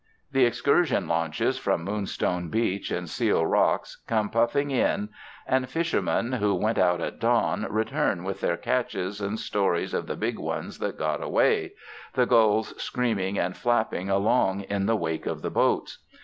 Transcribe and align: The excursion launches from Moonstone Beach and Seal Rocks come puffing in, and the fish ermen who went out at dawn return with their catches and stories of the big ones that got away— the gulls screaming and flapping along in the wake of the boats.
The 0.31 0.45
excursion 0.45 1.07
launches 1.07 1.59
from 1.59 1.83
Moonstone 1.83 2.49
Beach 2.49 2.89
and 2.89 3.07
Seal 3.07 3.45
Rocks 3.45 3.97
come 4.07 4.31
puffing 4.31 4.71
in, 4.71 5.09
and 5.45 5.63
the 5.63 5.67
fish 5.67 5.93
ermen 5.93 6.39
who 6.39 6.55
went 6.55 6.79
out 6.79 7.01
at 7.01 7.19
dawn 7.19 7.67
return 7.69 8.23
with 8.23 8.41
their 8.41 8.57
catches 8.57 9.21
and 9.21 9.39
stories 9.39 9.93
of 9.93 10.07
the 10.07 10.15
big 10.15 10.39
ones 10.39 10.79
that 10.79 10.97
got 10.97 11.21
away— 11.21 11.73
the 12.15 12.25
gulls 12.25 12.73
screaming 12.81 13.37
and 13.37 13.55
flapping 13.55 14.09
along 14.09 14.61
in 14.61 14.87
the 14.87 14.95
wake 14.97 15.27
of 15.27 15.43
the 15.43 15.51
boats. 15.51 15.99